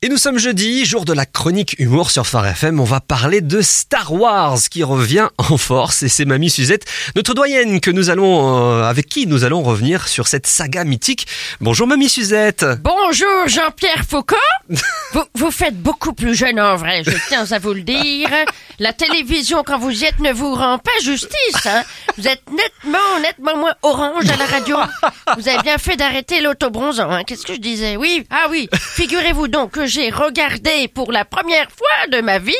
[0.00, 2.78] Et nous sommes jeudi, jour de la chronique humour sur Phare FM.
[2.78, 6.84] On va parler de Star Wars qui revient en force et c'est Mamie Suzette,
[7.16, 11.26] notre doyenne que nous allons, euh, avec qui nous allons revenir sur cette saga mythique.
[11.60, 12.64] Bonjour Mamie Suzette.
[12.84, 14.36] Bonjour Jean-Pierre Foucault.
[15.12, 18.30] vous, vous faites beaucoup plus jeune en vrai, je tiens à vous le dire.
[18.78, 21.66] La télévision quand vous y êtes ne vous rend pas justice.
[21.66, 21.82] Hein.
[22.16, 24.76] Vous êtes nettement, nettement moins orange à la radio.
[25.36, 27.10] Vous avez bien fait d'arrêter l'autobronzant.
[27.10, 27.24] Hein.
[27.24, 27.96] Qu'est-ce que je disais?
[27.96, 28.68] Oui, ah oui.
[28.74, 32.54] Figurez-vous donc que j'ai regardé pour la première fois de ma vie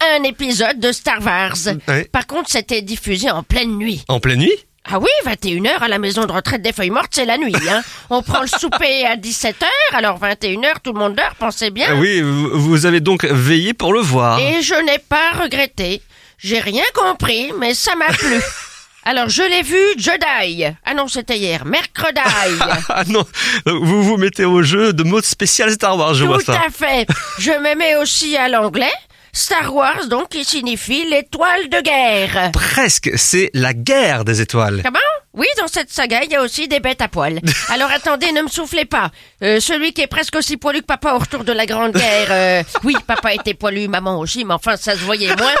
[0.00, 1.56] un épisode de Star Wars.
[1.88, 2.04] Ouais.
[2.04, 4.02] Par contre, c'était diffusé en pleine nuit.
[4.08, 4.66] En pleine nuit?
[4.84, 7.54] Ah oui, 21h à la maison de retraite des feuilles mortes, c'est la nuit.
[7.68, 7.82] Hein.
[8.10, 11.86] On prend le souper à 17h, alors 21h, tout le monde dort, pensez bien.
[11.90, 14.38] Ah Oui, vous avez donc veillé pour le voir.
[14.40, 16.02] Et je n'ai pas regretté.
[16.38, 18.40] J'ai rien compris, mais ça m'a plu.
[19.04, 20.64] Alors je l'ai vu Jedi.
[20.84, 22.20] Ah non, c'était hier, mercredi.
[22.88, 23.24] Ah non,
[23.66, 26.60] vous vous mettez au jeu de mode spécial Star Wars, je vois Tout ça.
[26.66, 27.06] à fait.
[27.38, 28.92] Je me mets aussi à l'anglais.
[29.32, 32.50] Star Wars, donc, qui signifie l'étoile de guerre.
[32.52, 34.80] Presque, c'est la guerre des étoiles.
[34.84, 34.98] Comment
[35.34, 37.40] Oui, dans cette saga, il y a aussi des bêtes à poil.
[37.68, 39.10] Alors attendez, ne me soufflez pas.
[39.42, 42.28] Euh, celui qui est presque aussi poilu que papa au retour de la Grande Guerre.
[42.30, 45.54] euh, oui, papa était poilu, maman aussi, mais enfin, ça se voyait moins.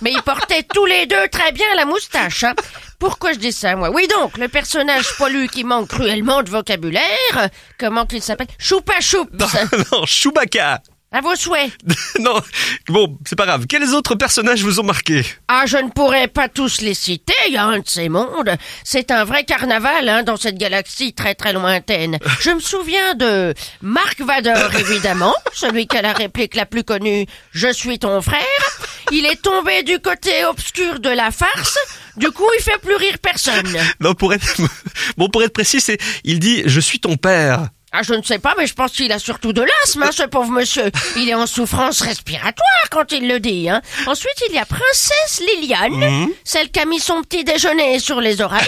[0.00, 2.42] Mais ils portaient tous les deux très bien la moustache.
[2.44, 2.54] Hein.
[2.98, 3.90] Pourquoi je dis ça, moi?
[3.90, 8.48] Oui, donc, le personnage poilu qui manque cruellement de vocabulaire, comment qu'il s'appelle?
[8.58, 9.30] Choupa Choups.
[9.32, 9.46] Non,
[9.92, 10.80] non, Chewbacca.
[11.12, 11.70] À vos souhaits.
[12.20, 12.40] non,
[12.88, 13.66] bon, c'est pas grave.
[13.68, 15.22] Quels autres personnages vous ont marqué?
[15.46, 18.56] Ah, je ne pourrais pas tous les citer, il y a un de ces mondes.
[18.82, 22.18] C'est un vrai carnaval hein, dans cette galaxie très très lointaine.
[22.40, 27.26] Je me souviens de Mark Vador, évidemment, celui qui a la réplique la plus connue
[27.52, 28.40] «Je suis ton frère».
[29.12, 31.76] Il est tombé du côté obscur de la farce,
[32.16, 33.76] du coup il fait plus rire personne.
[34.00, 34.56] Non, pour être
[35.18, 37.68] bon, pour être précis, c'est il dit je suis ton père.
[37.94, 40.22] Ah, je ne sais pas, mais je pense qu'il a surtout de l'asthme, hein, ce
[40.22, 40.90] pauvre monsieur.
[41.16, 43.68] Il est en souffrance respiratoire quand il le dit.
[43.68, 43.82] Hein.
[44.06, 48.40] Ensuite, il y a Princesse Liliane, celle qui a mis son petit déjeuner sur les
[48.40, 48.66] oreilles.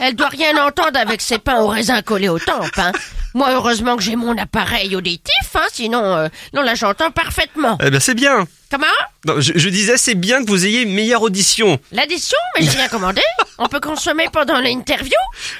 [0.00, 2.76] Elle doit rien entendre avec ses pains au raisin collés aux tempes.
[2.78, 2.90] Hein.
[3.36, 7.76] Moi, heureusement que j'ai mon appareil auditif, hein, sinon, euh, non, là, j'entends parfaitement.
[7.84, 8.46] Eh ben c'est bien.
[8.70, 8.86] Comment?
[9.26, 11.78] Non, je, je disais c'est bien que vous ayez une meilleure audition.
[11.92, 13.20] L'addition, mais j'ai rien commandé.
[13.58, 15.12] On peut consommer pendant l'interview?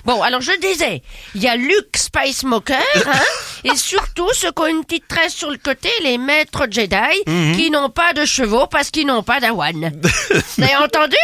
[0.07, 1.03] Bon, alors je disais,
[1.35, 3.21] il y a Luke Spice Smoker, hein,
[3.72, 6.97] et surtout ceux qui ont une petite tresse sur le côté, les maîtres Jedi,
[7.56, 9.93] qui n'ont pas de chevaux parce qu'ils n'ont pas d'avoine.
[10.59, 11.16] Vous avez entendu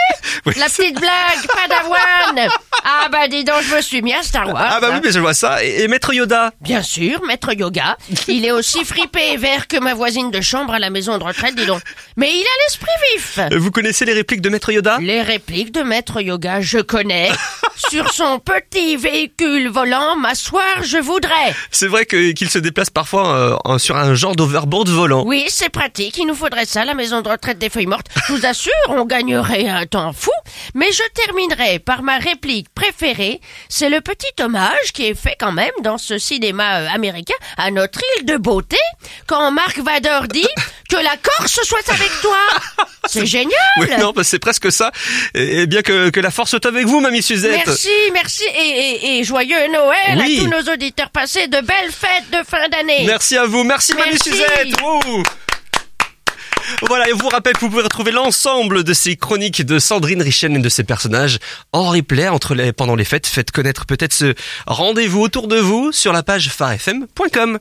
[0.47, 2.49] Oui, La petite blague, pas d'avoine.
[2.85, 4.57] Ah bah dis donc, je me suis mis à Star Wars.
[4.77, 4.95] Ah bah hein.
[4.97, 5.65] oui, mais je vois ça.
[5.65, 6.53] Et, et Maître Yoda?
[6.61, 7.97] Bien sûr, maître yoga.
[8.29, 11.25] Il est aussi fripé et vert que ma voisine de chambre à la maison de
[11.25, 11.81] retraite, dis donc.
[12.17, 13.39] Mais il a l'esprit vif.
[13.39, 14.99] Euh, Vous connaissez les répliques de Maître Yoda?
[15.01, 17.31] Les répliques de Maître Yoga, je connais.
[17.91, 21.55] Sur son petit véhicule volant, m'asseoir, je voudrais.
[21.71, 25.25] C'est vrai que- qu'il se déplace parfois euh, sur un genre d'overboard volant.
[25.27, 28.07] Oui, c'est pratique, il nous faudrait ça, la maison de retraite des feuilles mortes.
[28.29, 30.31] Je vous assure, on gagnerait un temps fou.
[30.75, 33.41] Mais je terminerai par ma réplique préférée.
[33.69, 37.71] C'est le petit hommage qui est fait quand même dans ce cinéma euh, américain à
[37.71, 38.79] notre île de beauté
[39.27, 40.49] quand Marc Vador dit
[40.89, 42.87] que la Corse soit avec toi.
[43.13, 43.51] C'est génial.
[43.79, 44.91] Oui, non, bah, c'est presque ça.
[45.35, 47.63] Et, et bien que, que la force soit avec vous, Mamie Suzette.
[47.67, 48.45] Merci, merci
[49.03, 50.39] et, joyeux Noël Oui.
[50.39, 53.05] à tous nos auditeurs passés, de belles fêtes de fin d'année.
[53.07, 53.65] Merci à vous.
[53.65, 54.19] Merci, Mamie.
[54.19, 54.77] Suzette.
[56.83, 60.55] Voilà, et vous rappelle que vous pouvez retrouver l'ensemble de ces chroniques de Sandrine Richen
[60.57, 61.39] et de ses personnages
[61.73, 63.27] en replay entre les, pendant les fêtes.
[63.27, 64.35] Faites connaître peut-être ce
[64.67, 67.59] rendez-vous autour de vous sur la page farfm.com.